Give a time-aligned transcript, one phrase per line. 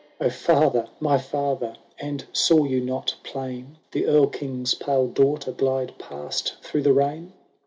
[0.19, 0.87] —"O father!
[0.99, 1.75] my father!
[1.99, 7.33] and saw you not plain The Erl King's pale daughter glide past through the rain?"